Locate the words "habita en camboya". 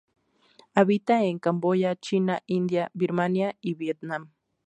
0.73-1.95